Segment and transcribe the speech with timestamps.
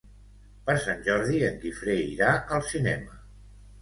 [0.69, 3.19] Per Sant Jordi en Guifré irà al cinema.